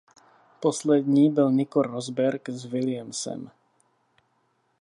Poslední 0.59 1.29
byl 1.31 1.51
Nico 1.51 1.81
Rosberg 1.81 2.49
s 2.49 2.65
Williamsem. 2.65 3.51